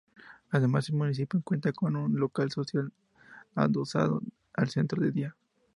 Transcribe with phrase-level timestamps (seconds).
[0.49, 2.91] Además, el municipio cuenta con un local social
[3.53, 4.23] adosado
[4.55, 5.35] al Centro de Día.